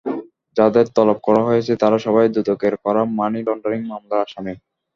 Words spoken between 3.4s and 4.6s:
Laundering মামলার আসামি।